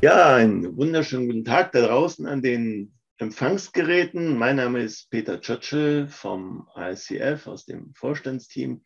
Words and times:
Ja, 0.00 0.36
einen 0.36 0.76
wunderschönen 0.76 1.26
guten 1.26 1.44
Tag 1.44 1.72
da 1.72 1.84
draußen 1.84 2.24
an 2.24 2.40
den 2.40 2.94
Empfangsgeräten. 3.16 4.38
Mein 4.38 4.54
Name 4.54 4.80
ist 4.80 5.10
Peter 5.10 5.40
Churchill 5.40 6.06
vom 6.06 6.68
ICF 6.76 7.48
aus 7.48 7.64
dem 7.64 7.92
Vorstandsteam. 7.94 8.84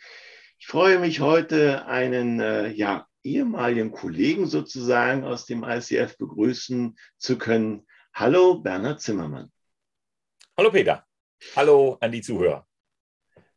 Ich 0.59 0.67
freue 0.67 0.99
mich 0.99 1.21
heute, 1.21 1.85
einen 1.85 2.41
äh, 2.41 2.69
ja, 2.69 3.07
ehemaligen 3.23 3.93
Kollegen 3.93 4.47
sozusagen 4.47 5.25
aus 5.25 5.45
dem 5.45 5.65
ICF 5.65 6.17
begrüßen 6.17 6.97
zu 7.19 7.37
können. 7.37 7.87
Hallo, 8.15 8.61
Bernhard 8.61 9.03
Zimmermann. 9.03 9.53
Hallo, 10.57 10.71
Peter. 10.71 11.05
Hallo 11.55 11.99
an 12.01 12.11
die 12.11 12.23
Zuhörer. 12.23 12.67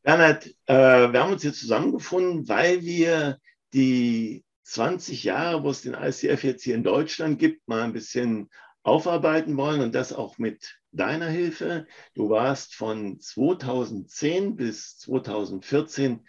Bernhard, 0.04 0.46
äh, 0.66 0.74
wir 1.14 1.24
haben 1.24 1.32
uns 1.32 1.42
hier 1.42 1.54
zusammengefunden, 1.54 2.50
weil 2.50 2.82
wir 2.82 3.40
die 3.74 4.45
20 4.66 5.24
Jahre, 5.24 5.64
wo 5.64 5.70
es 5.70 5.84
den 5.84 5.94
ICF 5.94 6.44
jetzt 6.44 6.64
hier 6.64 6.76
in 6.76 6.84
Deutschland 6.84 7.38
gibt, 7.38 7.68
mal 7.68 7.84
ein 7.84 7.94
bisschen 7.94 8.50
aufarbeiten 8.84 9.58
wollen 9.58 9.82
und 9.82 9.94
das 9.94 10.12
auch 10.12 10.38
mit 10.38 10.80
deiner 10.92 11.28
Hilfe. 11.28 11.88
Du 12.16 12.30
warst 12.30 12.74
von 12.74 13.20
2010 13.20 14.56
bis 14.56 14.98
2014 14.98 16.26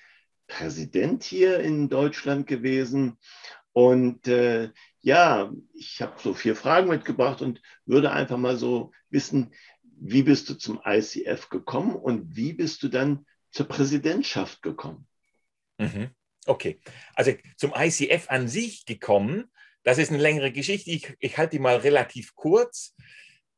Präsident 0.47 1.25
hier 1.25 1.61
in 1.61 1.89
Deutschland 1.89 2.47
gewesen. 2.47 3.19
Und 3.73 4.29
äh, 4.29 4.71
ja, 5.01 5.51
ich 5.75 6.03
habe 6.03 6.21
so 6.21 6.35
vier 6.35 6.57
Fragen 6.57 6.89
mitgebracht 6.89 7.41
und 7.43 7.63
würde 7.85 8.13
einfach 8.13 8.39
mal 8.39 8.57
so 8.57 8.93
wissen, 9.09 9.53
wie 9.83 10.23
bist 10.23 10.51
du 10.51 10.55
zum 10.55 10.81
ICF 10.85 11.49
gekommen 11.49 11.97
und 11.97 12.37
wie 12.37 12.53
bist 12.53 12.83
du 12.83 12.89
dann 12.89 13.27
zur 13.51 13.67
Präsidentschaft 13.67 14.63
gekommen? 14.63 15.07
Mhm. 15.79 16.11
Okay, 16.47 16.81
also 17.15 17.33
zum 17.57 17.75
ICF 17.77 18.27
an 18.29 18.49
sich 18.49 18.87
gekommen, 18.87 19.51
das 19.83 19.99
ist 19.99 20.11
eine 20.11 20.23
längere 20.23 20.53
Geschichte. 20.53 20.91
Ich, 20.91 21.15
ich 21.19 21.39
halte 21.39 21.57
die 21.57 21.59
mal 21.59 21.77
relativ 21.77 22.35
kurz. 22.35 22.95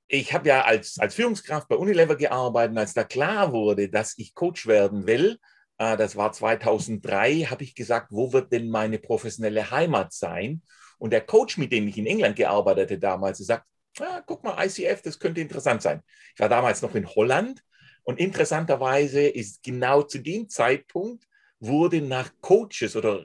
Ich 0.08 0.33
habe 0.33 0.48
ja 0.48 0.62
als, 0.62 0.98
als 0.98 1.14
Führungskraft 1.14 1.69
bei 1.69 1.77
Unilever 1.77 2.16
gearbeitet 2.16 2.77
als 2.77 2.94
da 2.94 3.05
klar 3.05 3.53
wurde, 3.53 3.89
dass 3.89 4.16
ich 4.16 4.34
Coach 4.34 4.66
werden 4.66 5.06
will, 5.06 5.39
äh, 5.78 5.97
das 5.97 6.16
war 6.16 6.33
2003, 6.33 7.44
habe 7.44 7.64
ich 7.64 7.75
gesagt, 7.75 8.09
wo 8.11 8.33
wird 8.33 8.53
denn 8.53 8.69
meine 8.69 8.98
professionelle 8.98 9.70
Heimat 9.70 10.12
sein? 10.12 10.62
Und 10.98 11.12
der 11.12 11.22
Coach, 11.22 11.56
mit 11.56 11.72
dem 11.72 11.89
ich 11.89 11.97
in 11.97 12.06
England 12.06 12.36
gearbeitet 12.36 12.91
habe 12.91 12.98
damals, 12.98 13.39
sagt, 13.39 13.64
ah, 14.00 14.22
guck 14.27 14.44
mal, 14.44 14.64
ICF, 14.64 15.03
das 15.03 15.19
könnte 15.19 15.41
interessant 15.41 15.83
sein. 15.83 16.03
Ich 16.34 16.41
war 16.41 16.48
damals 16.48 16.83
noch 16.83 16.94
in 16.94 17.09
Holland 17.09 17.62
und 18.03 18.19
interessanterweise 18.19 19.22
ist 19.22 19.62
genau 19.62 20.03
zu 20.03 20.19
dem 20.19 20.48
Zeitpunkt 20.48 21.27
wurde 21.60 22.00
nach 22.00 22.30
Coaches 22.40 22.96
oder 22.96 23.24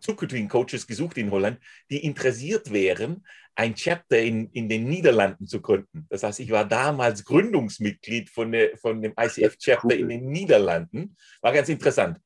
zukünftigen 0.00 0.48
Coaches 0.48 0.86
gesucht 0.86 1.18
in 1.18 1.30
Holland, 1.30 1.58
die 1.90 2.04
interessiert 2.04 2.72
wären, 2.72 3.24
ein 3.54 3.74
Chapter 3.74 4.18
in, 4.18 4.50
in 4.50 4.68
den 4.68 4.84
Niederlanden 4.84 5.46
zu 5.46 5.60
gründen. 5.60 6.06
Das 6.10 6.22
heißt, 6.22 6.40
ich 6.40 6.50
war 6.50 6.64
damals 6.64 7.24
Gründungsmitglied 7.24 8.28
von, 8.28 8.52
der, 8.52 8.76
von 8.76 9.00
dem 9.00 9.14
ICF-Chapter 9.18 9.96
in 9.96 10.08
den 10.08 10.26
Niederlanden. 10.26 11.16
War 11.40 11.52
ganz 11.52 11.68
interessant. 11.68 12.18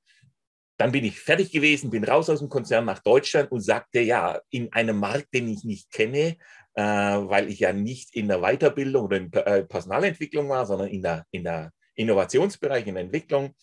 Dann 0.77 0.93
bin 0.93 1.05
ich 1.05 1.21
fertig 1.21 1.53
gewesen, 1.53 1.91
bin 1.91 2.05
raus 2.05 2.31
aus 2.31 2.41
dem 2.41 2.49
Konzern 2.49 2.87
nach 2.87 3.01
Deutschland 3.01 3.53
und 3.53 3.61
sagte, 3.61 4.01
ja, 4.01 4.41
in 4.51 4.73
einem 4.73 4.99
Markt, 4.99 5.33
den 5.35 5.49
ich 5.49 5.63
nicht 5.63 5.91
kenne, 5.91 6.37
äh, 6.75 6.83
weil 6.83 7.49
ich 7.49 7.61
ja 7.61 7.73
nicht 7.73 8.17
in 8.17 8.29
der 8.29 8.41
Weiterbildung 8.41 9.05
oder 9.05 9.19
in 9.19 9.33
äh, 9.33 9.63
Personalentwicklung 9.65 10.49
war, 10.49 10.67
sondern 10.67 10.89
in 10.89 11.03
der, 11.03 11.27
in 11.31 11.45
der 11.45 11.71
Innovationsbereich, 11.95 12.87
in 12.87 12.95
der 12.95 13.05
Entwicklung, 13.05 13.55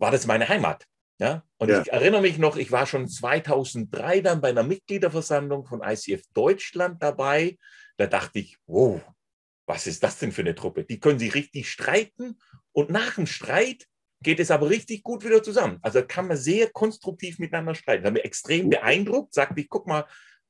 war 0.00 0.10
das 0.10 0.26
meine 0.26 0.48
Heimat. 0.48 0.86
Ja? 1.18 1.44
Und 1.58 1.68
ja. 1.68 1.82
ich 1.82 1.92
erinnere 1.92 2.22
mich 2.22 2.38
noch, 2.38 2.56
ich 2.56 2.72
war 2.72 2.86
schon 2.86 3.06
2003 3.06 4.22
dann 4.22 4.40
bei 4.40 4.48
einer 4.48 4.62
Mitgliederversammlung 4.62 5.66
von 5.66 5.82
ICF 5.84 6.22
Deutschland 6.32 7.02
dabei. 7.02 7.58
Da 7.98 8.06
dachte 8.06 8.38
ich, 8.38 8.56
wow, 8.66 9.00
was 9.66 9.86
ist 9.86 10.02
das 10.02 10.18
denn 10.18 10.32
für 10.32 10.40
eine 10.40 10.54
Truppe? 10.54 10.84
Die 10.84 10.98
können 10.98 11.18
sich 11.18 11.34
richtig 11.34 11.70
streiten 11.70 12.38
und 12.72 12.90
nach 12.90 13.16
dem 13.16 13.26
Streit 13.26 13.86
geht 14.22 14.40
es 14.40 14.50
aber 14.50 14.70
richtig 14.70 15.02
gut 15.02 15.24
wieder 15.24 15.42
zusammen. 15.42 15.78
Also 15.82 16.02
kann 16.02 16.26
man 16.26 16.36
sehr 16.36 16.70
konstruktiv 16.70 17.38
miteinander 17.38 17.74
streiten. 17.74 18.02
Da 18.02 18.08
hat 18.08 18.14
mich 18.14 18.24
extrem 18.24 18.70
beeindruckt, 18.70 19.34
sagte 19.34 19.60
ich, 19.60 19.68
guck 19.68 19.86
mal, 19.86 20.06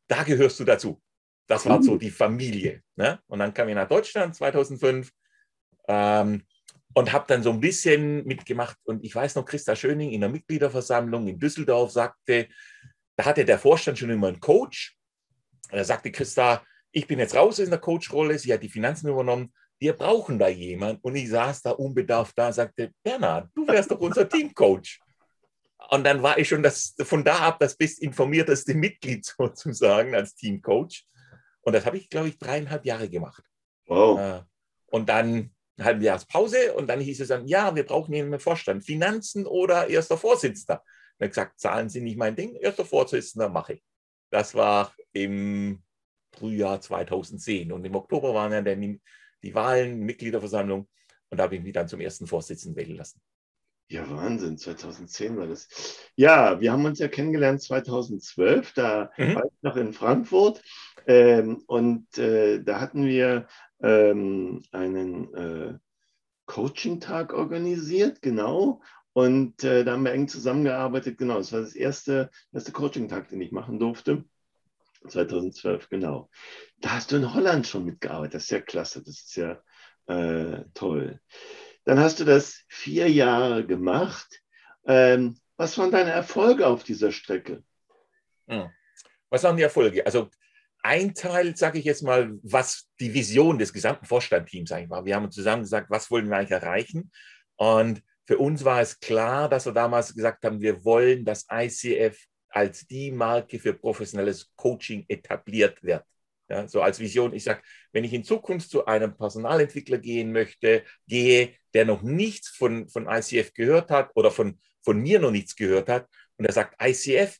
da 0.08 0.22
gehörst 0.22 0.58
du 0.60 0.64
dazu. 0.64 1.02
Das 1.46 1.66
war 1.66 1.82
so 1.82 1.96
die 1.96 2.10
Familie. 2.10 2.82
Ne? 2.94 3.20
Und 3.26 3.40
dann 3.40 3.52
kam 3.52 3.68
ich 3.68 3.74
nach 3.74 3.88
Deutschland 3.88 4.36
2005. 4.36 5.10
Ähm, 5.88 6.44
und 6.94 7.12
habe 7.12 7.24
dann 7.28 7.42
so 7.42 7.50
ein 7.50 7.60
bisschen 7.60 8.24
mitgemacht. 8.24 8.76
Und 8.84 9.04
ich 9.04 9.14
weiß 9.14 9.36
noch, 9.36 9.44
Christa 9.44 9.76
Schöning 9.76 10.10
in 10.10 10.20
der 10.20 10.30
Mitgliederversammlung 10.30 11.28
in 11.28 11.38
Düsseldorf 11.38 11.92
sagte, 11.92 12.48
da 13.16 13.24
hatte 13.24 13.44
der 13.44 13.58
Vorstand 13.58 13.98
schon 13.98 14.10
immer 14.10 14.28
einen 14.28 14.40
Coach. 14.40 14.96
Da 15.70 15.84
sagte 15.84 16.10
Christa, 16.10 16.64
ich 16.90 17.06
bin 17.06 17.18
jetzt 17.18 17.36
raus 17.36 17.58
in 17.58 17.70
der 17.70 17.78
Coach-Rolle, 17.78 18.38
sie 18.38 18.52
hat 18.52 18.62
die 18.62 18.68
Finanzen 18.68 19.08
übernommen, 19.08 19.52
wir 19.78 19.92
brauchen 19.94 20.38
da 20.38 20.48
jemanden. 20.48 21.00
Und 21.02 21.14
ich 21.14 21.30
saß 21.30 21.62
da 21.62 21.70
unbedarft 21.70 22.36
da, 22.36 22.52
sagte, 22.52 22.92
Bernhard, 23.02 23.48
du 23.54 23.66
wärst 23.66 23.90
doch 23.90 24.00
unser 24.00 24.28
Teamcoach. 24.28 25.00
Und 25.90 26.04
dann 26.04 26.22
war 26.22 26.38
ich 26.38 26.48
schon 26.48 26.62
das, 26.62 26.94
von 27.00 27.24
da 27.24 27.38
ab 27.38 27.58
das 27.58 27.76
bestinformierteste 27.76 28.74
Mitglied 28.74 29.24
sozusagen 29.38 30.14
als 30.14 30.34
Teamcoach. 30.34 31.06
Und 31.62 31.72
das 31.72 31.86
habe 31.86 31.98
ich, 31.98 32.10
glaube 32.10 32.28
ich, 32.28 32.38
dreieinhalb 32.38 32.84
Jahre 32.84 33.08
gemacht. 33.08 33.42
Wow. 33.86 34.18
Äh, 34.18 34.42
und 34.86 35.08
dann 35.08 35.50
ein 35.80 35.84
halben 35.84 36.02
Jahres 36.02 36.26
Pause 36.26 36.74
und 36.74 36.88
dann 36.88 37.00
hieß 37.00 37.20
es 37.20 37.28
dann, 37.28 37.46
ja, 37.46 37.74
wir 37.74 37.84
brauchen 37.84 38.14
hier 38.14 38.24
einen 38.24 38.38
Vorstand, 38.38 38.84
Finanzen 38.84 39.46
oder 39.46 39.88
erster 39.88 40.18
Vorsitzender. 40.18 40.82
Und 40.82 41.20
er 41.20 41.24
hat 41.24 41.30
gesagt, 41.30 41.60
Zahlen 41.60 41.88
sind 41.88 42.04
nicht 42.04 42.18
mein 42.18 42.36
Ding, 42.36 42.54
erster 42.54 42.84
Vorsitzender 42.84 43.48
mache 43.48 43.74
ich. 43.74 43.84
Das 44.30 44.54
war 44.54 44.94
im 45.12 45.82
Frühjahr 46.32 46.80
2010 46.80 47.72
und 47.72 47.84
im 47.84 47.94
Oktober 47.94 48.34
waren 48.34 48.52
ja 48.52 48.62
dann 48.62 49.00
die 49.42 49.54
Wahlen, 49.54 50.00
Mitgliederversammlung 50.00 50.88
und 51.30 51.38
da 51.38 51.44
habe 51.44 51.56
ich 51.56 51.62
mich 51.62 51.72
dann 51.72 51.88
zum 51.88 52.00
ersten 52.00 52.26
Vorsitzenden 52.26 52.76
wählen 52.76 52.96
lassen. 52.96 53.20
Ja, 53.88 54.08
Wahnsinn, 54.08 54.56
2010 54.56 55.36
war 55.36 55.48
das. 55.48 55.68
Ja, 56.14 56.60
wir 56.60 56.70
haben 56.70 56.84
uns 56.84 57.00
ja 57.00 57.08
kennengelernt 57.08 57.60
2012, 57.60 58.72
da 58.74 59.10
mhm. 59.16 59.34
war 59.34 59.44
ich 59.46 59.62
noch 59.62 59.76
in 59.76 59.92
Frankfurt 59.92 60.62
ähm, 61.06 61.62
und 61.66 62.18
äh, 62.18 62.62
da 62.62 62.80
hatten 62.80 63.04
wir 63.04 63.48
ähm, 63.82 64.62
einen 64.72 65.34
äh, 65.34 65.78
Coaching-Tag 66.46 67.32
organisiert, 67.32 68.22
genau. 68.22 68.82
Und 69.12 69.64
äh, 69.64 69.84
da 69.84 69.92
haben 69.92 70.04
wir 70.04 70.12
eng 70.12 70.28
zusammengearbeitet, 70.28 71.18
genau. 71.18 71.38
Das 71.38 71.52
war 71.52 71.60
das 71.60 71.74
erste, 71.74 72.30
erste 72.52 72.72
Coaching-Tag, 72.72 73.28
den 73.28 73.40
ich 73.40 73.52
machen 73.52 73.78
durfte. 73.78 74.24
2012, 75.08 75.88
genau. 75.88 76.28
Da 76.78 76.92
hast 76.92 77.12
du 77.12 77.16
in 77.16 77.34
Holland 77.34 77.66
schon 77.66 77.84
mitgearbeitet. 77.84 78.34
Das 78.34 78.44
ist 78.44 78.50
ja 78.50 78.60
klasse, 78.60 79.02
das 79.02 79.20
ist 79.20 79.36
ja 79.36 79.62
äh, 80.06 80.64
toll. 80.74 81.20
Dann 81.84 81.98
hast 81.98 82.20
du 82.20 82.24
das 82.24 82.64
vier 82.68 83.10
Jahre 83.10 83.66
gemacht. 83.66 84.42
Ähm, 84.84 85.38
was 85.56 85.78
waren 85.78 85.90
deine 85.90 86.10
Erfolge 86.10 86.66
auf 86.66 86.84
dieser 86.84 87.12
Strecke? 87.12 87.62
Hm. 88.48 88.70
Was 89.30 89.44
waren 89.44 89.56
die 89.56 89.62
Erfolge? 89.62 90.04
Also 90.04 90.30
ein 90.82 91.14
Teil, 91.14 91.56
sage 91.56 91.78
ich 91.78 91.84
jetzt 91.84 92.02
mal, 92.02 92.38
was 92.42 92.88
die 93.00 93.12
Vision 93.12 93.58
des 93.58 93.72
gesamten 93.72 94.06
Vorstandteams 94.06 94.72
eigentlich 94.72 94.90
war. 94.90 95.04
Wir 95.04 95.16
haben 95.16 95.30
zusammen 95.30 95.62
gesagt, 95.62 95.90
was 95.90 96.10
wollen 96.10 96.28
wir 96.28 96.36
eigentlich 96.36 96.50
erreichen? 96.50 97.10
Und 97.56 98.02
für 98.26 98.38
uns 98.38 98.64
war 98.64 98.80
es 98.80 99.00
klar, 99.00 99.48
dass 99.48 99.66
wir 99.66 99.72
damals 99.72 100.14
gesagt 100.14 100.44
haben, 100.44 100.60
wir 100.60 100.84
wollen, 100.84 101.24
dass 101.24 101.46
ICF 101.50 102.18
als 102.48 102.86
die 102.86 103.12
Marke 103.12 103.58
für 103.58 103.74
professionelles 103.74 104.50
Coaching 104.56 105.04
etabliert 105.08 105.82
wird. 105.82 106.04
Ja, 106.48 106.66
so 106.66 106.82
als 106.82 106.98
Vision, 106.98 107.32
ich 107.32 107.44
sage, 107.44 107.62
wenn 107.92 108.02
ich 108.02 108.12
in 108.12 108.24
Zukunft 108.24 108.70
zu 108.70 108.84
einem 108.84 109.16
Personalentwickler 109.16 109.98
gehen 109.98 110.32
möchte, 110.32 110.82
gehe, 111.06 111.54
der 111.74 111.84
noch 111.84 112.02
nichts 112.02 112.48
von, 112.48 112.88
von 112.88 113.06
ICF 113.08 113.54
gehört 113.54 113.90
hat 113.90 114.10
oder 114.14 114.32
von, 114.32 114.58
von 114.82 115.00
mir 115.00 115.20
noch 115.20 115.30
nichts 115.30 115.54
gehört 115.54 115.88
hat, 115.88 116.08
und 116.36 116.46
er 116.46 116.52
sagt, 116.52 116.74
ICF, 116.82 117.36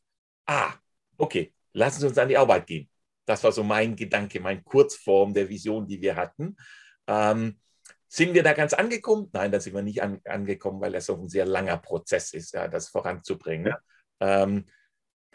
ah, 0.47 0.75
okay, 1.17 1.55
lassen 1.73 2.00
Sie 2.00 2.06
uns 2.06 2.19
an 2.19 2.29
die 2.29 2.37
Arbeit 2.37 2.67
gehen. 2.67 2.88
Das 3.26 3.44
war 3.44 3.52
so 3.52 3.62
mein 3.62 3.96
Gedanke, 3.96 4.40
meine 4.40 4.62
Kurzform 4.62 5.34
der 5.34 5.49
Vision, 5.49 5.87
die 5.87 6.00
wir 6.00 6.17
hatten. 6.17 6.56
Ähm, 7.06 7.58
sind 8.08 8.34
wir 8.34 8.43
da 8.43 8.55
ganz 8.55 8.72
angekommen? 8.72 9.28
Nein, 9.32 9.52
da 9.52 9.61
sind 9.61 9.75
wir 9.75 9.82
nicht 9.82 10.02
an, 10.02 10.20
angekommen, 10.25 10.81
weil 10.81 10.94
es 10.96 11.06
so 11.06 11.14
ein 11.14 11.28
sehr 11.28 11.46
langer 11.46 11.76
Prozess 11.76 12.32
ist, 12.32 12.52
ja, 12.52 12.67
das 12.67 12.88
voranzubringen. 12.88 13.67
Ja. 13.67 14.43
Ähm, 14.43 14.67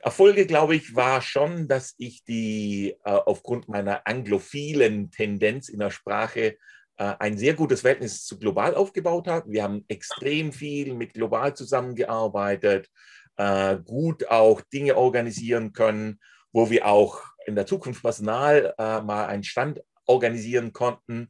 Erfolge, 0.02 0.46
glaube 0.46 0.76
ich, 0.76 0.94
war 0.94 1.22
schon, 1.22 1.68
dass 1.68 1.96
ich 1.98 2.24
die 2.26 2.96
äh, 3.06 3.10
aufgrund 3.12 3.70
meiner 3.70 4.06
anglophilen 4.06 5.10
Tendenz 5.10 5.70
in 5.70 5.80
der 5.80 5.90
Sprache 5.90 6.58
äh, 6.98 7.16
ein 7.20 7.38
sehr 7.38 7.56
gutes 7.56 7.82
Verhältnis 7.82 8.26
zu 8.26 8.38
global 8.38 8.76
aufgebaut 8.76 9.28
habe. 9.28 9.52
Wir 9.52 9.64
haben 9.64 9.84
extrem 9.88 10.52
viel 10.54 10.94
mit 10.94 11.14
global 11.14 11.56
zusammengearbeitet, 11.56 12.90
äh, 13.38 13.78
gut 13.78 14.28
auch 14.28 14.62
Dinge 14.62 14.96
organisieren 14.96 15.74
können, 15.74 16.20
wo 16.52 16.70
wir 16.70 16.86
auch 16.86 17.24
in 17.46 17.56
der 17.56 17.66
Zukunft 17.66 18.02
Personal 18.02 18.74
äh, 18.78 19.02
mal 19.02 19.28
einen 19.28 19.44
Stand 19.44 19.82
organisieren 20.06 20.74
konnten, 20.74 21.30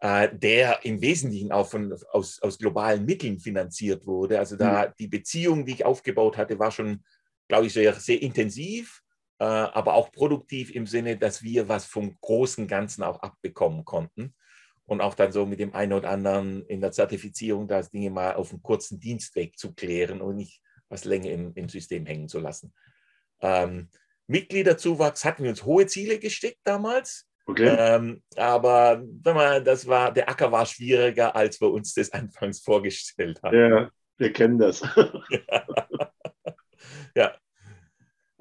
äh, 0.00 0.28
der 0.32 0.84
im 0.84 1.00
Wesentlichen 1.00 1.52
auch 1.52 1.68
von, 1.68 1.94
aus, 2.10 2.40
aus 2.42 2.58
globalen 2.58 3.04
Mitteln 3.04 3.38
finanziert 3.38 4.06
wurde. 4.06 4.38
Also 4.38 4.56
da 4.56 4.88
mhm. 4.88 4.92
die 4.98 5.08
Beziehung, 5.08 5.64
die 5.64 5.72
ich 5.72 5.84
aufgebaut 5.84 6.36
hatte, 6.36 6.58
war 6.58 6.70
schon, 6.70 7.04
glaube 7.48 7.66
ich, 7.66 7.72
sehr, 7.72 7.94
sehr 7.94 8.20
intensiv. 8.20 9.02
äh, 9.38 9.44
aber 9.44 9.94
auch 9.94 10.12
produktiv 10.12 10.70
im 10.70 10.86
Sinne, 10.86 11.16
dass 11.16 11.42
wir 11.42 11.68
was 11.68 11.84
vom 11.86 12.16
großen 12.20 12.68
Ganzen 12.68 13.02
auch 13.02 13.20
abbekommen 13.22 13.84
konnten 13.84 14.34
und 14.84 15.00
auch 15.00 15.14
dann 15.14 15.32
so 15.32 15.46
mit 15.46 15.58
dem 15.58 15.74
einen 15.74 15.94
oder 15.94 16.10
anderen 16.10 16.64
in 16.66 16.80
der 16.80 16.92
Zertifizierung 16.92 17.66
das 17.66 17.90
Dinge 17.90 18.10
mal 18.10 18.34
auf 18.34 18.50
einem 18.50 18.62
kurzen 18.62 19.00
Dienstweg 19.00 19.58
zu 19.58 19.74
klären 19.74 20.20
und 20.20 20.36
nicht 20.36 20.62
was 20.88 21.04
länger 21.04 21.30
im, 21.30 21.52
im 21.54 21.68
System 21.68 22.06
hängen 22.06 22.28
zu 22.28 22.38
lassen. 22.38 22.72
Ähm, 23.40 23.88
Mitgliederzuwachs 24.32 25.24
hatten 25.24 25.44
wir 25.44 25.50
uns 25.50 25.64
hohe 25.64 25.86
Ziele 25.86 26.18
gesteckt 26.18 26.60
damals. 26.64 27.28
Okay. 27.46 27.74
Ähm, 27.78 28.22
aber 28.36 29.02
mal, 29.24 29.62
das 29.62 29.86
war, 29.86 30.12
der 30.12 30.28
Acker 30.28 30.52
war 30.52 30.66
schwieriger, 30.66 31.34
als 31.34 31.60
wir 31.60 31.70
uns 31.70 31.94
das 31.94 32.12
anfangs 32.12 32.60
vorgestellt 32.60 33.40
haben. 33.42 33.56
Ja, 33.56 33.90
wir 34.18 34.32
kennen 34.32 34.58
das. 34.58 34.80
ja. 34.80 35.66
ja. 37.14 37.34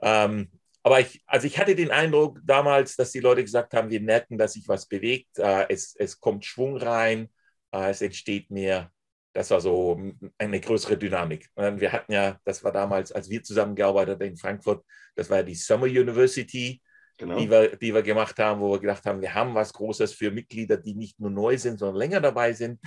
Ähm, 0.01 0.49
aber 0.83 0.99
ich, 0.99 1.21
also 1.27 1.45
ich 1.45 1.59
hatte 1.59 1.75
den 1.75 1.91
Eindruck 1.91 2.39
damals, 2.43 2.95
dass 2.95 3.11
die 3.11 3.19
Leute 3.19 3.43
gesagt 3.43 3.73
haben, 3.73 3.89
wir 3.89 4.01
merken, 4.01 4.37
dass 4.37 4.53
sich 4.53 4.67
was 4.67 4.87
bewegt, 4.87 5.37
äh, 5.37 5.67
es, 5.69 5.95
es 5.95 6.19
kommt 6.19 6.45
Schwung 6.45 6.77
rein, 6.77 7.29
äh, 7.71 7.91
es 7.91 8.01
entsteht 8.01 8.49
mehr. 8.49 8.91
Das 9.33 9.49
war 9.49 9.61
so 9.61 9.99
eine 10.37 10.59
größere 10.59 10.97
Dynamik. 10.97 11.49
Wir 11.55 11.91
hatten 11.91 12.11
ja, 12.11 12.37
das 12.43 12.63
war 12.63 12.71
damals, 12.71 13.11
als 13.11 13.29
wir 13.29 13.43
zusammengearbeitet 13.43 14.15
haben 14.15 14.27
in 14.27 14.37
Frankfurt, 14.37 14.83
das 15.15 15.29
war 15.29 15.37
ja 15.37 15.43
die 15.43 15.55
Summer 15.55 15.85
University, 15.85 16.81
genau. 17.17 17.37
die, 17.39 17.49
wir, 17.49 17.77
die 17.77 17.93
wir 17.93 18.01
gemacht 18.01 18.37
haben, 18.39 18.59
wo 18.59 18.73
wir 18.73 18.79
gedacht 18.79 19.05
haben, 19.05 19.21
wir 19.21 19.33
haben 19.33 19.55
was 19.55 19.71
Großes 19.73 20.13
für 20.13 20.31
Mitglieder, 20.31 20.77
die 20.77 20.95
nicht 20.95 21.19
nur 21.19 21.29
neu 21.29 21.57
sind, 21.57 21.79
sondern 21.79 21.97
länger 21.97 22.19
dabei 22.19 22.53
sind. 22.53 22.79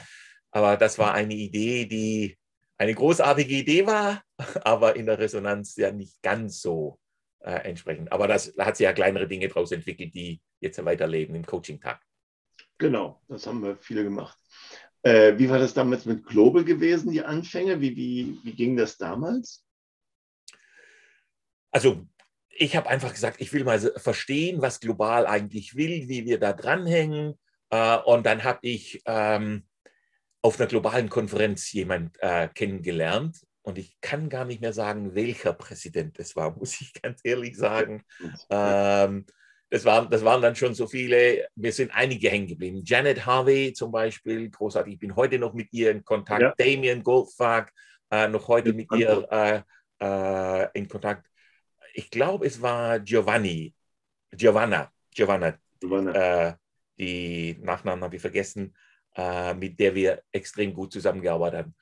Aber 0.51 0.77
das 0.77 0.99
war 0.99 1.15
eine 1.15 1.35
Idee, 1.35 1.87
die 1.87 2.39
eine 2.79 2.95
großartige 2.95 3.55
Idee 3.55 3.87
war, 3.87 4.23
aber 4.65 4.97
in 4.97 5.07
der 5.07 5.19
Resonanz 5.19 5.77
ja 5.77 5.93
nicht 5.93 6.21
ganz 6.23 6.61
so 6.61 6.99
äh, 7.41 7.53
entsprechend. 7.69 8.13
Aber 8.13 8.29
das, 8.29 8.55
da 8.55 8.67
hat 8.67 8.77
sich 8.77 8.85
ja 8.85 8.93
kleinere 8.93 9.29
Dinge 9.29 9.49
daraus 9.49 9.73
entwickelt, 9.73 10.15
die 10.15 10.41
jetzt 10.61 10.83
weiterleben 10.85 11.35
im 11.35 11.47
Coaching-Tag. 11.47 12.01
Genau, 12.79 13.23
das 13.29 13.47
haben 13.47 13.63
wir 13.63 13.77
viele 13.77 14.03
gemacht. 14.03 14.39
Äh, 15.05 15.39
wie 15.39 15.49
war 15.49 15.59
das 15.59 15.75
damals 15.75 16.07
mit 16.07 16.27
Global 16.27 16.65
gewesen, 16.65 17.13
die 17.13 17.23
Anfänge? 17.23 17.81
Wie, 17.81 17.97
wie, 17.97 18.39
wie 18.43 18.53
ging 18.53 18.77
das 18.77 18.97
damals? 18.97 19.65
Also 21.71 22.07
ich 22.49 22.77
habe 22.77 22.89
einfach 22.89 23.13
gesagt, 23.13 23.41
ich 23.41 23.53
will 23.53 23.65
mal 23.65 23.79
verstehen, 23.79 24.63
was 24.63 24.81
global 24.81 25.27
eigentlich 25.27 25.77
will, 25.77 26.09
wie 26.09 26.25
wir 26.25 26.41
da 26.41 26.53
dranhängen. 26.53 27.35
Äh, 27.71 27.99
und 27.99 28.27
dann 28.27 28.45
habe 28.45 28.61
ich 28.63 29.03
ähm, 29.07 29.67
auf 30.43 30.59
einer 30.59 30.69
globalen 30.69 31.09
Konferenz 31.09 31.73
jemand 31.73 32.17
äh, 32.21 32.49
kennengelernt, 32.49 33.41
und 33.65 33.79
ich 33.79 33.99
kann 34.03 34.29
gar 34.29 34.45
nicht 34.45 34.61
mehr 34.61 34.75
sagen, 34.75 35.15
welcher 35.15 35.55
Präsident 35.55 36.19
es 36.19 36.37
war, 36.37 36.51
muss 36.59 36.81
ich 36.81 36.93
ganz 37.01 37.21
ehrlich 37.25 37.57
sagen. 37.57 38.05
Ähm, 38.51 39.27
das, 39.75 39.85
waren, 39.85 40.09
das 40.09 40.25
waren 40.25 40.41
dann 40.41 40.55
schon 40.55 40.73
so 40.73 40.87
viele, 40.87 41.49
mir 41.57 41.73
sind 41.73 41.91
einige 41.93 42.31
hängen 42.31 42.47
geblieben. 42.47 42.83
Janet 42.85 43.27
Harvey 43.27 43.73
zum 43.73 43.91
Beispiel, 43.91 44.49
großartig, 44.49 44.95
ich 44.95 45.01
bin 45.01 45.17
heute 45.17 45.37
noch 45.37 45.53
mit 45.53 45.73
ihr 45.73 45.91
in 45.91 46.05
Kontakt. 46.05 46.43
Ja. 46.43 46.55
Damien 46.57 47.03
Goldfag, 47.03 47.73
äh, 48.09 48.29
noch 48.29 48.47
heute 48.47 48.73
mit 48.73 48.87
ihr 48.93 49.27
äh, 49.33 49.63
äh, 50.01 50.69
in 50.75 50.87
Kontakt. 50.87 51.29
Ich 51.93 52.09
glaube, 52.09 52.47
es 52.47 52.63
war 52.63 53.01
Giovanni, 53.01 53.75
Giovanna, 54.31 54.93
Giovanna, 55.13 55.59
Giovanna. 55.81 56.13
Äh, 56.51 56.55
die 56.97 57.59
Nachnamen 57.61 58.05
habe 58.05 58.15
ich 58.15 58.23
vergessen, 58.23 58.77
äh, 59.17 59.55
mit 59.55 59.81
der 59.81 59.93
wir 59.97 60.23
extrem 60.31 60.73
gut 60.73 60.93
zusammengearbeitet 60.93 61.59
haben. 61.59 61.75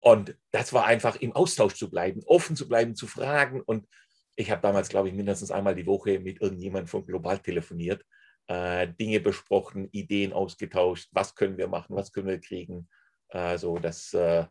Und 0.00 0.36
das 0.50 0.72
war 0.72 0.86
einfach 0.86 1.14
im 1.14 1.30
Austausch 1.30 1.74
zu 1.74 1.88
bleiben, 1.88 2.22
offen 2.26 2.56
zu 2.56 2.66
bleiben, 2.66 2.96
zu 2.96 3.06
fragen. 3.06 3.60
Und 3.60 3.86
ich 4.36 4.50
habe 4.50 4.62
damals, 4.62 4.88
glaube 4.88 5.08
ich, 5.08 5.14
mindestens 5.14 5.50
einmal 5.50 5.74
die 5.74 5.86
Woche 5.86 6.18
mit 6.18 6.40
irgendjemandem 6.40 6.88
von 6.88 7.06
Global 7.06 7.38
telefoniert, 7.38 8.04
äh, 8.48 8.88
Dinge 8.88 9.20
besprochen, 9.20 9.88
Ideen 9.92 10.32
ausgetauscht, 10.32 11.08
was 11.12 11.34
können 11.34 11.56
wir 11.56 11.68
machen, 11.68 11.96
was 11.96 12.12
können 12.12 12.28
wir 12.28 12.40
kriegen. 12.40 12.88
Also 13.28 13.78
das 13.78 14.12
äh, 14.14 14.44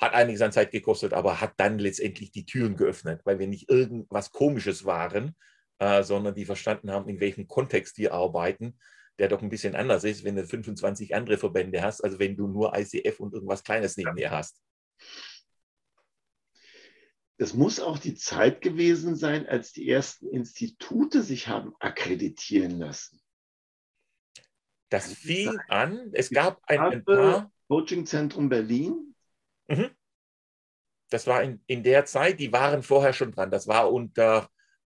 hat 0.00 0.14
einiges 0.14 0.42
an 0.42 0.52
Zeit 0.52 0.70
gekostet, 0.70 1.12
aber 1.12 1.40
hat 1.40 1.54
dann 1.56 1.78
letztendlich 1.78 2.30
die 2.30 2.46
Türen 2.46 2.76
geöffnet, 2.76 3.22
weil 3.24 3.38
wir 3.38 3.46
nicht 3.46 3.68
irgendwas 3.68 4.30
Komisches 4.30 4.84
waren, 4.84 5.36
äh, 5.78 6.02
sondern 6.02 6.34
die 6.34 6.44
verstanden 6.44 6.90
haben, 6.90 7.08
in 7.08 7.20
welchem 7.20 7.48
Kontext 7.48 7.98
wir 7.98 8.12
arbeiten 8.12 8.78
der 9.18 9.28
doch 9.28 9.42
ein 9.42 9.48
bisschen 9.48 9.74
anders 9.74 10.04
ist, 10.04 10.24
wenn 10.24 10.36
du 10.36 10.46
25 10.46 11.14
andere 11.14 11.38
Verbände 11.38 11.82
hast, 11.82 12.02
also 12.02 12.18
wenn 12.18 12.36
du 12.36 12.46
nur 12.46 12.76
ICF 12.76 13.20
und 13.20 13.34
irgendwas 13.34 13.64
Kleines 13.64 13.96
neben 13.96 14.14
dir 14.16 14.30
hast. 14.30 14.62
Es 17.40 17.54
muss 17.54 17.78
auch 17.78 17.98
die 17.98 18.16
Zeit 18.16 18.60
gewesen 18.60 19.14
sein, 19.14 19.46
als 19.46 19.72
die 19.72 19.88
ersten 19.88 20.28
Institute 20.28 21.22
sich 21.22 21.46
haben 21.46 21.72
akkreditieren 21.78 22.78
lassen. 22.78 23.20
Das 24.90 25.12
fing 25.12 25.56
an, 25.68 26.10
es 26.12 26.30
gab 26.30 26.60
ein, 26.64 26.80
ein 26.80 27.04
paar. 27.04 27.50
Coachingzentrum 27.68 28.48
Berlin. 28.48 29.14
Mhm. 29.68 29.90
Das 31.10 31.26
war 31.26 31.42
in, 31.42 31.62
in 31.66 31.82
der 31.82 32.06
Zeit, 32.06 32.40
die 32.40 32.52
waren 32.52 32.82
vorher 32.82 33.12
schon 33.12 33.32
dran. 33.32 33.50
Das 33.50 33.68
war 33.68 33.92
unter 33.92 34.48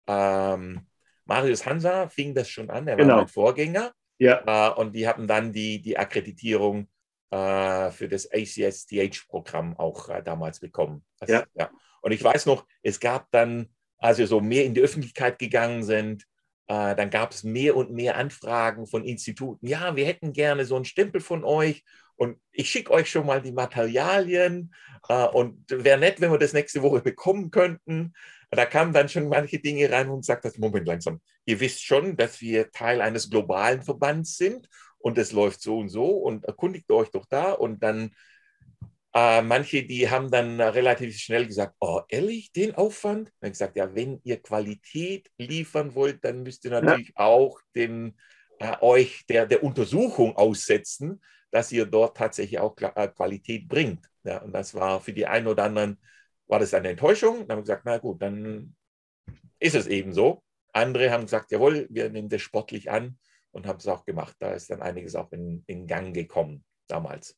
ähm, 0.07 0.87
Marius 1.25 1.65
Hansa, 1.65 2.07
fing 2.07 2.33
das 2.33 2.49
schon 2.49 2.69
an, 2.69 2.87
er 2.87 2.97
war 2.97 3.03
genau. 3.03 3.17
mein 3.17 3.27
Vorgänger. 3.27 3.91
Ja. 4.19 4.71
Äh, 4.71 4.79
und 4.79 4.93
die 4.93 5.07
hatten 5.07 5.27
dann 5.27 5.51
die, 5.51 5.81
die 5.81 5.97
Akkreditierung 5.97 6.87
äh, 7.29 7.91
für 7.91 8.07
das 8.07 8.31
ACS-DH-Programm 8.31 9.77
auch 9.77 10.09
äh, 10.09 10.23
damals 10.23 10.59
bekommen. 10.59 11.03
Das, 11.19 11.29
ja. 11.29 11.43
ja. 11.55 11.69
Und 12.01 12.11
ich 12.11 12.23
weiß 12.23 12.45
noch, 12.45 12.65
es 12.83 12.99
gab 12.99 13.31
dann, 13.31 13.69
als 13.97 14.17
wir 14.17 14.27
so 14.27 14.41
mehr 14.41 14.65
in 14.65 14.73
die 14.73 14.81
Öffentlichkeit 14.81 15.39
gegangen 15.39 15.83
sind, 15.83 16.23
äh, 16.67 16.95
dann 16.95 17.09
gab 17.09 17.31
es 17.31 17.43
mehr 17.43 17.75
und 17.75 17.91
mehr 17.91 18.17
Anfragen 18.17 18.87
von 18.87 19.03
Instituten. 19.03 19.67
Ja, 19.67 19.95
wir 19.95 20.05
hätten 20.05 20.33
gerne 20.33 20.65
so 20.65 20.75
einen 20.75 20.85
Stempel 20.85 21.21
von 21.21 21.43
euch 21.43 21.83
und 22.15 22.39
ich 22.51 22.69
schicke 22.69 22.91
euch 22.91 23.09
schon 23.09 23.25
mal 23.25 23.41
die 23.41 23.51
Materialien 23.51 24.73
äh, 25.07 25.27
und 25.27 25.63
wäre 25.69 25.99
nett, 25.99 26.19
wenn 26.19 26.31
wir 26.31 26.39
das 26.39 26.53
nächste 26.53 26.81
Woche 26.81 27.01
bekommen 27.01 27.51
könnten. 27.51 28.13
Da 28.51 28.65
kamen 28.65 28.93
dann 28.93 29.09
schon 29.09 29.29
manche 29.29 29.59
Dinge 29.59 29.89
rein 29.91 30.09
und 30.09 30.25
sagt 30.25 30.45
das 30.45 30.57
Moment 30.57 30.87
langsam. 30.87 31.21
Ihr 31.45 31.59
wisst 31.59 31.83
schon, 31.83 32.17
dass 32.17 32.41
wir 32.41 32.71
Teil 32.71 33.01
eines 33.01 33.29
globalen 33.29 33.81
Verbands 33.81 34.37
sind 34.37 34.67
und 34.99 35.17
es 35.17 35.31
läuft 35.31 35.61
so 35.61 35.79
und 35.79 35.89
so 35.89 36.05
und 36.05 36.45
erkundigt 36.45 36.91
euch 36.91 37.09
doch 37.11 37.25
da 37.25 37.51
und 37.51 37.83
dann 37.83 38.11
äh, 39.13 39.41
manche, 39.41 39.83
die 39.83 40.09
haben 40.09 40.29
dann 40.29 40.59
relativ 40.59 41.17
schnell 41.17 41.47
gesagt, 41.47 41.75
oh 41.79 42.01
ehrlich, 42.09 42.51
den 42.51 42.75
Aufwand? 42.75 43.31
Dann 43.39 43.51
gesagt, 43.51 43.75
ja, 43.75 43.93
wenn 43.95 44.19
ihr 44.23 44.41
Qualität 44.41 45.29
liefern 45.37 45.95
wollt, 45.95 46.23
dann 46.23 46.43
müsst 46.43 46.65
ihr 46.65 46.71
natürlich 46.71 47.09
ja. 47.09 47.25
auch 47.25 47.59
den, 47.75 48.17
äh, 48.59 48.75
euch 48.81 49.25
der, 49.27 49.45
der 49.45 49.63
Untersuchung 49.63 50.35
aussetzen, 50.35 51.21
dass 51.51 51.71
ihr 51.71 51.85
dort 51.85 52.17
tatsächlich 52.17 52.59
auch 52.59 52.75
äh, 52.77 53.07
Qualität 53.07 53.67
bringt. 53.67 54.05
Ja, 54.23 54.41
und 54.41 54.51
das 54.53 54.73
war 54.73 54.99
für 54.99 55.13
die 55.13 55.25
einen 55.25 55.47
oder 55.47 55.63
anderen 55.63 55.97
war 56.47 56.59
das 56.59 56.73
eine 56.73 56.89
Enttäuschung. 56.89 57.39
Dann 57.39 57.51
haben 57.51 57.59
wir 57.59 57.63
gesagt, 57.63 57.83
na 57.85 57.97
gut, 57.97 58.21
dann 58.21 58.75
ist 59.59 59.75
es 59.75 59.87
eben 59.87 60.13
so. 60.13 60.43
Andere 60.73 61.11
haben 61.11 61.23
gesagt, 61.23 61.51
jawohl, 61.51 61.87
wir 61.89 62.09
nehmen 62.09 62.29
das 62.29 62.41
sportlich 62.41 62.91
an 62.91 63.17
und 63.51 63.67
haben 63.67 63.77
es 63.77 63.87
auch 63.87 64.05
gemacht. 64.05 64.35
Da 64.39 64.51
ist 64.51 64.69
dann 64.69 64.81
einiges 64.81 65.15
auch 65.15 65.31
in, 65.31 65.63
in 65.67 65.87
Gang 65.87 66.13
gekommen 66.13 66.63
damals. 66.87 67.35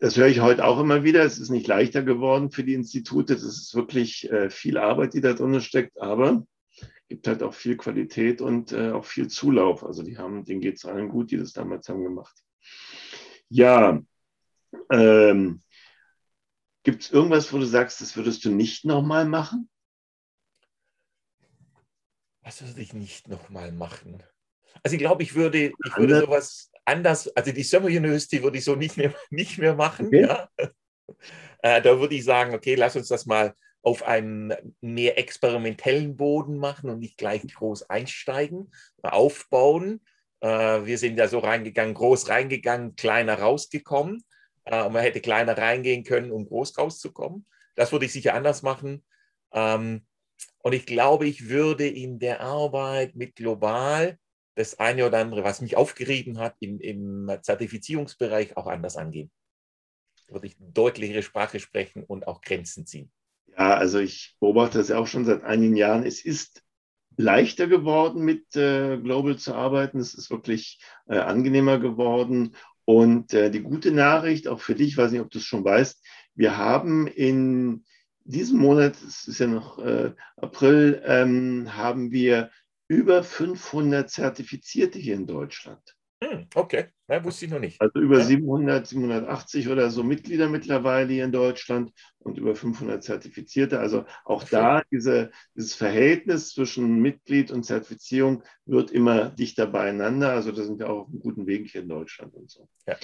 Das 0.00 0.16
höre 0.16 0.28
ich 0.28 0.40
heute 0.40 0.64
auch 0.64 0.80
immer 0.80 1.04
wieder. 1.04 1.22
Es 1.24 1.38
ist 1.38 1.50
nicht 1.50 1.66
leichter 1.66 2.02
geworden 2.02 2.50
für 2.50 2.64
die 2.64 2.74
Institute. 2.74 3.34
Das 3.34 3.42
ist 3.42 3.74
wirklich 3.74 4.30
äh, 4.30 4.50
viel 4.50 4.78
Arbeit, 4.78 5.14
die 5.14 5.20
da 5.20 5.34
drin 5.34 5.60
steckt, 5.60 6.00
aber 6.00 6.46
es 6.80 7.08
gibt 7.08 7.26
halt 7.26 7.42
auch 7.42 7.54
viel 7.54 7.76
Qualität 7.76 8.40
und 8.40 8.72
äh, 8.72 8.90
auch 8.92 9.04
viel 9.04 9.28
Zulauf. 9.28 9.84
Also 9.84 10.02
die 10.02 10.16
haben, 10.16 10.44
denen 10.44 10.60
geht 10.60 10.76
es 10.76 10.86
allen 10.86 11.08
gut, 11.08 11.30
die 11.30 11.36
das 11.36 11.52
damals 11.52 11.88
haben 11.88 12.02
gemacht. 12.02 12.34
Ja, 13.48 14.00
ähm, 14.90 15.62
Gibt 16.82 17.02
es 17.02 17.10
irgendwas, 17.10 17.52
wo 17.52 17.58
du 17.58 17.66
sagst, 17.66 18.00
das 18.00 18.16
würdest 18.16 18.44
du 18.44 18.50
nicht 18.50 18.84
nochmal 18.84 19.26
machen? 19.26 19.68
Was 22.42 22.62
würde 22.66 22.80
ich 22.80 22.94
nicht 22.94 23.28
nochmal 23.28 23.70
machen? 23.70 24.22
Also 24.82 24.94
ich 24.94 25.00
glaube, 25.00 25.22
ich 25.22 25.34
würde, 25.34 25.66
ich 25.84 25.96
würde 25.96 26.20
sowas 26.20 26.69
anders, 26.84 27.28
also 27.36 27.52
die 27.52 27.62
Summer 27.62 27.86
University 27.86 28.42
würde 28.42 28.58
ich 28.58 28.64
so 28.64 28.74
nicht 28.74 28.96
mehr, 28.96 29.14
nicht 29.30 29.58
mehr 29.58 29.74
machen. 29.74 30.06
Okay. 30.06 30.22
Ja. 30.22 30.48
Äh, 31.62 31.82
da 31.82 32.00
würde 32.00 32.14
ich 32.14 32.24
sagen, 32.24 32.54
okay, 32.54 32.74
lass 32.74 32.96
uns 32.96 33.08
das 33.08 33.26
mal 33.26 33.52
auf 33.82 34.02
einen 34.02 34.54
mehr 34.80 35.18
experimentellen 35.18 36.16
Boden 36.16 36.56
machen 36.56 36.88
und 36.88 37.00
nicht 37.00 37.18
gleich 37.18 37.42
groß 37.42 37.90
einsteigen, 37.90 38.72
aufbauen. 39.02 40.00
Äh, 40.40 40.48
wir 40.84 40.96
sind 40.96 41.18
ja 41.18 41.28
so 41.28 41.38
reingegangen, 41.38 41.92
groß 41.92 42.30
reingegangen, 42.30 42.96
kleiner 42.96 43.40
rausgekommen. 43.40 44.24
Äh, 44.64 44.82
und 44.84 44.92
man 44.92 45.02
hätte 45.02 45.20
kleiner 45.20 45.58
reingehen 45.58 46.04
können, 46.04 46.30
um 46.30 46.46
groß 46.46 46.78
rauszukommen. 46.78 47.46
Das 47.74 47.92
würde 47.92 48.06
ich 48.06 48.12
sicher 48.12 48.34
anders 48.34 48.62
machen. 48.62 49.04
Ähm, 49.52 50.06
und 50.62 50.72
ich 50.74 50.86
glaube, 50.86 51.26
ich 51.26 51.48
würde 51.48 51.86
in 51.86 52.18
der 52.18 52.40
Arbeit 52.40 53.16
mit 53.16 53.36
Global 53.36 54.18
das 54.60 54.78
eine 54.78 55.06
oder 55.06 55.18
andere, 55.18 55.42
was 55.42 55.60
mich 55.60 55.76
aufgerieben 55.76 56.38
hat, 56.38 56.54
im, 56.60 56.78
im 56.80 57.30
Zertifizierungsbereich 57.42 58.56
auch 58.56 58.66
anders 58.66 58.96
angehen. 58.96 59.30
Würde 60.28 60.46
ich 60.46 60.56
deutlichere 60.58 61.22
Sprache 61.22 61.58
sprechen 61.58 62.04
und 62.04 62.28
auch 62.28 62.40
Grenzen 62.40 62.86
ziehen. 62.86 63.10
Ja, 63.48 63.74
also 63.74 63.98
ich 63.98 64.36
beobachte 64.38 64.78
das 64.78 64.88
ja 64.88 64.98
auch 64.98 65.06
schon 65.06 65.24
seit 65.24 65.42
einigen 65.42 65.76
Jahren. 65.76 66.04
Es 66.04 66.24
ist 66.24 66.62
leichter 67.16 67.66
geworden, 67.66 68.22
mit 68.24 68.54
äh, 68.54 68.98
Global 68.98 69.36
zu 69.36 69.54
arbeiten. 69.54 69.98
Es 69.98 70.14
ist 70.14 70.30
wirklich 70.30 70.80
äh, 71.08 71.18
angenehmer 71.18 71.78
geworden. 71.78 72.54
Und 72.84 73.34
äh, 73.34 73.50
die 73.50 73.62
gute 73.62 73.92
Nachricht, 73.92 74.46
auch 74.46 74.60
für 74.60 74.74
dich, 74.74 74.88
ich 74.88 74.96
weiß 74.96 75.10
nicht, 75.10 75.20
ob 75.20 75.30
du 75.30 75.38
es 75.38 75.44
schon 75.44 75.64
weißt, 75.64 76.04
wir 76.34 76.56
haben 76.56 77.06
in 77.06 77.84
diesem 78.24 78.58
Monat, 78.58 78.94
es 79.06 79.26
ist 79.26 79.40
ja 79.40 79.46
noch 79.46 79.78
äh, 79.78 80.12
April, 80.36 81.02
ähm, 81.04 81.76
haben 81.76 82.12
wir 82.12 82.50
über 82.90 83.22
500 83.22 84.10
Zertifizierte 84.10 84.98
hier 84.98 85.14
in 85.14 85.28
Deutschland. 85.28 85.96
Hm, 86.22 86.48
okay, 86.56 86.86
ja, 87.08 87.24
wusste 87.24 87.44
ich 87.44 87.50
noch 87.52 87.60
nicht. 87.60 87.80
Also 87.80 88.00
über 88.00 88.18
ja. 88.18 88.24
700, 88.24 88.84
780 88.84 89.68
oder 89.68 89.90
so 89.90 90.02
Mitglieder 90.02 90.48
mittlerweile 90.48 91.12
hier 91.12 91.24
in 91.24 91.30
Deutschland 91.30 91.92
und 92.18 92.36
über 92.36 92.56
500 92.56 93.02
Zertifizierte. 93.02 93.78
Also 93.78 94.06
auch 94.24 94.42
okay. 94.42 94.50
da 94.50 94.82
diese, 94.90 95.30
dieses 95.54 95.74
Verhältnis 95.76 96.50
zwischen 96.50 97.00
Mitglied 97.00 97.52
und 97.52 97.62
Zertifizierung 97.62 98.42
wird 98.66 98.90
immer 98.90 99.30
dichter 99.30 99.68
beieinander. 99.68 100.32
Also 100.32 100.50
da 100.50 100.64
sind 100.64 100.80
wir 100.80 100.90
auch 100.90 101.02
auf 101.02 101.08
einem 101.08 101.20
guten 101.20 101.46
Weg 101.46 101.70
hier 101.70 101.82
in 101.82 101.88
Deutschland 101.88 102.34
und 102.34 102.50
so. 102.50 102.68
Ja. 102.88 102.96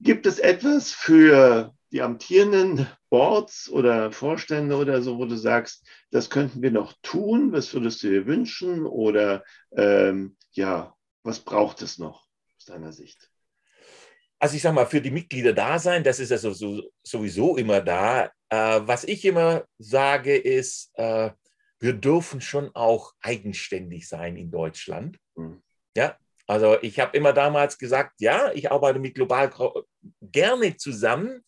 Gibt 0.00 0.26
es 0.26 0.38
etwas 0.38 0.92
für 0.92 1.74
die 1.90 2.02
amtierenden 2.02 2.86
Boards 3.10 3.68
oder 3.70 4.12
Vorstände 4.12 4.76
oder 4.76 5.02
so, 5.02 5.18
wo 5.18 5.24
du 5.24 5.36
sagst, 5.36 5.86
das 6.10 6.30
könnten 6.30 6.62
wir 6.62 6.70
noch 6.70 6.94
tun, 7.02 7.52
was 7.52 7.72
würdest 7.72 8.02
du 8.02 8.10
dir 8.10 8.26
wünschen 8.26 8.86
oder 8.86 9.42
ähm, 9.72 10.36
ja, 10.52 10.94
was 11.22 11.40
braucht 11.40 11.82
es 11.82 11.98
noch 11.98 12.26
aus 12.56 12.64
deiner 12.66 12.92
Sicht? 12.92 13.30
Also 14.38 14.54
ich 14.54 14.62
sage 14.62 14.74
mal, 14.74 14.86
für 14.86 15.00
die 15.00 15.10
Mitglieder 15.10 15.52
da 15.52 15.78
sein, 15.78 16.04
das 16.04 16.20
ist 16.20 16.30
also 16.30 16.52
so, 16.52 16.82
sowieso 17.02 17.56
immer 17.56 17.80
da. 17.80 18.30
Äh, 18.50 18.80
was 18.84 19.04
ich 19.04 19.24
immer 19.24 19.64
sage 19.78 20.36
ist, 20.36 20.90
äh, 20.94 21.30
wir 21.80 21.92
dürfen 21.92 22.40
schon 22.40 22.70
auch 22.74 23.14
eigenständig 23.20 24.08
sein 24.08 24.36
in 24.36 24.50
Deutschland. 24.50 25.18
Mhm. 25.34 25.62
Ja, 25.96 26.16
also 26.48 26.78
ich 26.80 26.98
habe 26.98 27.16
immer 27.16 27.34
damals 27.34 27.78
gesagt, 27.78 28.20
ja, 28.20 28.50
ich 28.52 28.72
arbeite 28.72 28.98
mit 28.98 29.14
Global 29.14 29.50
gerne 30.22 30.76
zusammen, 30.76 31.44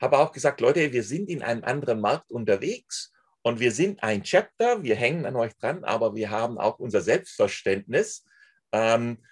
habe 0.00 0.18
auch 0.18 0.32
gesagt, 0.32 0.60
Leute, 0.60 0.92
wir 0.92 1.04
sind 1.04 1.30
in 1.30 1.42
einem 1.42 1.62
anderen 1.62 2.00
Markt 2.00 2.32
unterwegs 2.32 3.12
und 3.42 3.60
wir 3.60 3.70
sind 3.70 4.02
ein 4.02 4.24
Chapter, 4.24 4.82
wir 4.82 4.96
hängen 4.96 5.24
an 5.24 5.36
euch 5.36 5.56
dran, 5.56 5.84
aber 5.84 6.16
wir 6.16 6.30
haben 6.30 6.58
auch 6.58 6.80
unser 6.80 7.00
Selbstverständnis. 7.00 8.24
Ähm, 8.72 9.24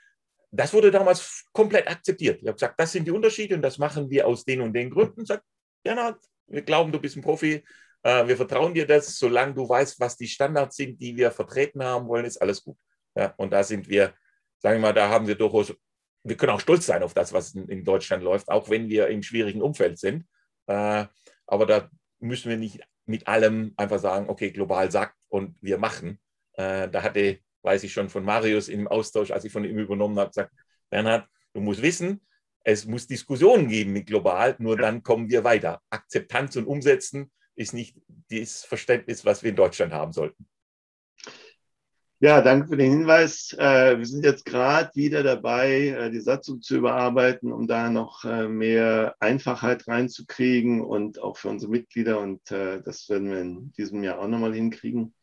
das 0.50 0.72
wurde 0.72 0.90
damals 0.90 1.46
komplett 1.52 1.88
akzeptiert. 1.88 2.40
Ich 2.40 2.46
habe 2.46 2.54
gesagt, 2.54 2.78
das 2.78 2.92
sind 2.92 3.06
die 3.06 3.10
Unterschiede 3.10 3.56
und 3.56 3.62
das 3.62 3.76
machen 3.76 4.08
wir 4.08 4.26
aus 4.26 4.44
den 4.44 4.60
und 4.60 4.72
den 4.72 4.88
Gründen. 4.88 5.26
Sagt, 5.26 5.44
Bernhard, 5.82 6.22
wir 6.46 6.62
glauben, 6.62 6.92
du 6.92 7.00
bist 7.00 7.16
ein 7.16 7.22
Profi, 7.22 7.64
äh, 8.04 8.26
wir 8.26 8.36
vertrauen 8.36 8.72
dir 8.72 8.86
das, 8.86 9.18
solange 9.18 9.54
du 9.54 9.68
weißt, 9.68 9.98
was 9.98 10.16
die 10.16 10.28
Standards 10.28 10.76
sind, 10.76 11.00
die 11.02 11.16
wir 11.16 11.32
vertreten 11.32 11.82
haben 11.82 12.06
wollen, 12.06 12.24
ist 12.24 12.40
alles 12.40 12.62
gut. 12.62 12.78
Ja, 13.16 13.34
und 13.36 13.52
da 13.52 13.64
sind 13.64 13.88
wir, 13.88 14.14
sagen 14.58 14.76
wir 14.76 14.88
mal, 14.88 14.92
da 14.94 15.08
haben 15.08 15.26
wir 15.26 15.34
durchaus, 15.34 15.74
wir 16.24 16.36
können 16.36 16.52
auch 16.52 16.60
stolz 16.60 16.86
sein 16.86 17.02
auf 17.02 17.14
das, 17.14 17.32
was 17.32 17.54
in, 17.54 17.84
Deutschland 17.84 18.22
läuft, 18.22 18.48
auch 18.48 18.68
wenn 18.70 18.88
wir 18.88 19.08
im 19.08 19.22
schwierigen 19.22 19.62
Umfeld 19.62 19.98
sind. 19.98 20.26
Äh, 20.66 21.06
aber 21.46 21.66
da 21.66 21.90
müssen 22.18 22.50
wir 22.50 22.56
nicht 22.56 22.80
mit 23.06 23.26
allem 23.26 23.72
einfach 23.76 23.98
sagen, 23.98 24.28
okay, 24.28 24.50
global 24.50 24.90
sagt 24.90 25.14
und 25.28 25.56
wir 25.60 25.78
machen. 25.78 26.18
Äh, 26.54 26.88
da 26.88 27.02
hatte 27.02 27.40
weiß 27.68 27.82
ich 27.84 27.92
schon 27.92 28.08
von 28.08 28.24
Marius 28.24 28.68
im 28.68 28.88
Austausch, 28.88 29.30
als 29.30 29.44
ich 29.44 29.52
von 29.52 29.62
ihm 29.64 29.78
übernommen 29.78 30.18
habe, 30.18 30.30
gesagt, 30.30 30.54
Bernhard, 30.88 31.28
du 31.52 31.60
musst 31.60 31.82
wissen, 31.82 32.20
es 32.64 32.86
muss 32.86 33.06
Diskussionen 33.06 33.68
geben 33.68 33.92
mit 33.92 34.06
global, 34.06 34.56
nur 34.58 34.76
dann 34.76 35.02
kommen 35.02 35.28
wir 35.28 35.44
weiter. 35.44 35.82
Akzeptanz 35.90 36.56
und 36.56 36.66
Umsetzen 36.66 37.30
ist 37.54 37.74
nicht 37.74 38.00
das 38.30 38.64
Verständnis, 38.64 39.24
was 39.26 39.42
wir 39.42 39.50
in 39.50 39.56
Deutschland 39.56 39.92
haben 39.92 40.12
sollten. 40.12 40.47
Ja, 42.20 42.40
danke 42.40 42.66
für 42.66 42.76
den 42.76 42.90
Hinweis. 42.90 43.52
Äh, 43.52 43.96
wir 43.96 44.04
sind 44.04 44.24
jetzt 44.24 44.44
gerade 44.44 44.90
wieder 44.96 45.22
dabei, 45.22 45.88
äh, 45.88 46.10
die 46.10 46.20
Satzung 46.20 46.60
zu 46.60 46.76
überarbeiten, 46.76 47.52
um 47.52 47.68
da 47.68 47.90
noch 47.90 48.24
äh, 48.24 48.48
mehr 48.48 49.14
Einfachheit 49.20 49.86
reinzukriegen 49.86 50.80
und 50.80 51.20
auch 51.20 51.36
für 51.36 51.48
unsere 51.48 51.70
Mitglieder. 51.70 52.18
Und 52.18 52.50
das 52.50 53.08
werden 53.08 53.30
wir 53.30 53.40
in 53.40 53.72
diesem 53.72 54.02
Jahr 54.02 54.18
auch 54.18 54.26
nochmal 54.26 54.54
hinkriegen. 54.54 55.14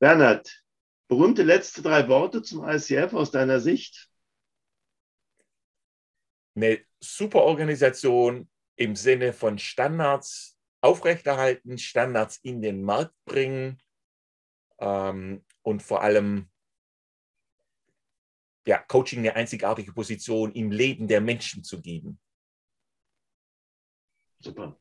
Bernhard, 0.00 0.64
Berühmte 1.06 1.44
letzte 1.44 1.82
drei 1.82 2.08
Worte 2.08 2.42
zum 2.42 2.68
ICF 2.68 3.12
aus 3.14 3.30
deiner 3.30 3.60
Sicht? 3.60 4.08
Eine 6.56 6.80
super 6.98 7.42
Organisation 7.42 8.48
im 8.76 8.96
Sinne 8.96 9.32
von 9.32 9.58
Standards 9.58 10.56
aufrechterhalten, 10.80 11.78
Standards 11.78 12.38
in 12.42 12.62
den 12.62 12.82
Markt 12.82 13.14
bringen 13.24 13.80
ähm, 14.80 15.44
und 15.62 15.82
vor 15.82 16.02
allem 16.02 16.48
ja, 18.66 18.78
Coaching 18.78 19.20
eine 19.20 19.34
einzigartige 19.34 19.92
Position 19.92 20.52
im 20.52 20.70
Leben 20.70 21.08
der 21.08 21.20
Menschen 21.20 21.64
zu 21.64 21.80
geben. 21.80 22.18
Super. 24.40 24.78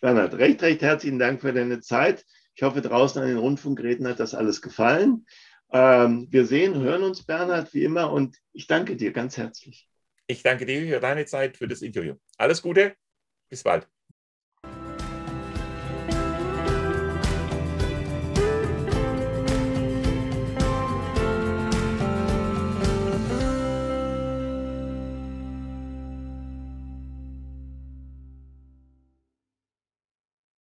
Bernhard, 0.00 0.34
recht, 0.34 0.62
recht 0.62 0.82
herzlichen 0.82 1.18
Dank 1.18 1.40
für 1.40 1.52
deine 1.52 1.80
Zeit. 1.80 2.24
Ich 2.54 2.62
hoffe, 2.62 2.80
draußen 2.80 3.20
an 3.20 3.28
den 3.28 3.38
Rundfunkgeräten 3.38 4.06
hat 4.06 4.20
das 4.20 4.34
alles 4.34 4.62
gefallen. 4.62 5.26
Ähm, 5.72 6.28
wir 6.30 6.46
sehen, 6.46 6.80
hören 6.80 7.02
uns, 7.02 7.24
Bernhard, 7.24 7.72
wie 7.74 7.84
immer, 7.84 8.12
und 8.12 8.36
ich 8.52 8.66
danke 8.66 8.96
dir 8.96 9.12
ganz 9.12 9.36
herzlich. 9.36 9.88
Ich 10.26 10.42
danke 10.42 10.66
dir 10.66 10.94
für 10.94 11.00
deine 11.00 11.26
Zeit, 11.26 11.56
für 11.56 11.68
das 11.68 11.82
Interview. 11.82 12.14
Alles 12.38 12.62
Gute, 12.62 12.94
bis 13.48 13.62
bald. 13.62 13.88